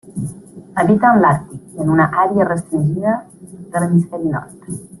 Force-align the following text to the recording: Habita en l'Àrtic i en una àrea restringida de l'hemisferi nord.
Habita 0.83 1.11
en 1.15 1.19
l'Àrtic 1.25 1.75
i 1.75 1.83
en 1.85 1.91
una 1.97 2.07
àrea 2.23 2.47
restringida 2.49 3.15
de 3.53 3.83
l'hemisferi 3.85 4.33
nord. 4.39 4.69